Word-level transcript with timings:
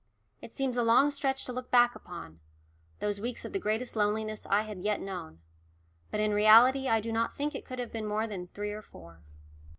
It 0.41 0.51
seems 0.51 0.77
a 0.77 0.83
long 0.83 1.11
stretch 1.11 1.45
to 1.45 1.53
look 1.53 1.69
back 1.69 1.93
upon 1.93 2.39
those 2.97 3.21
weeks 3.21 3.45
of 3.45 3.53
the 3.53 3.59
greatest 3.59 3.95
loneliness 3.95 4.47
I 4.47 4.63
had 4.63 4.79
yet 4.81 4.99
known 4.99 5.41
but 6.09 6.19
in 6.19 6.33
reality 6.33 6.87
I 6.89 6.99
do 6.99 7.11
not 7.11 7.37
think 7.37 7.53
it 7.53 7.65
could 7.65 7.77
have 7.77 7.91
been 7.91 8.07
more 8.07 8.25
than 8.25 8.47
three 8.47 8.71
or 8.71 8.81
four. 8.81 9.21